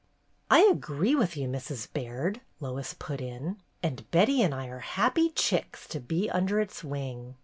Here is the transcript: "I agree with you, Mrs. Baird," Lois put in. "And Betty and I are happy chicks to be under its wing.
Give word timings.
"I 0.49 0.61
agree 0.61 1.13
with 1.13 1.37
you, 1.37 1.47
Mrs. 1.47 1.87
Baird," 1.93 2.41
Lois 2.59 2.95
put 2.97 3.21
in. 3.21 3.61
"And 3.83 4.09
Betty 4.09 4.41
and 4.41 4.51
I 4.51 4.65
are 4.65 4.79
happy 4.79 5.29
chicks 5.29 5.87
to 5.89 5.99
be 5.99 6.27
under 6.27 6.59
its 6.59 6.83
wing. 6.83 7.35